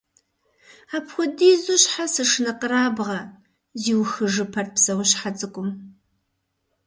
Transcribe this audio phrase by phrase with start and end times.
[0.97, 3.19] Апхуэдизу щхьэ сышынэкъэрабгъэ?-
[3.81, 5.69] зиухыжыпэрт псэущхьэ цӀыкӀум.